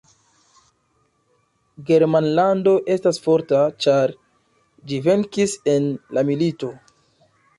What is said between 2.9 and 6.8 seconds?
estas forta, ĉar ĝi venkis en la milito.